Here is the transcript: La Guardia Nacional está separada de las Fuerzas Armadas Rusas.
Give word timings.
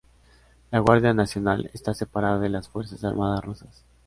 La 0.71 0.79
Guardia 0.79 1.13
Nacional 1.13 1.69
está 1.75 1.93
separada 1.93 2.39
de 2.39 2.49
las 2.49 2.67
Fuerzas 2.69 3.03
Armadas 3.03 3.45
Rusas. 3.45 3.85